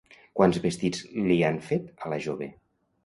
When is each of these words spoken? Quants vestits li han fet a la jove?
Quants 0.37 0.57
vestits 0.63 1.03
li 1.27 1.37
han 1.49 1.59
fet 1.67 1.93
a 2.07 2.13
la 2.15 2.21
jove? 2.29 2.49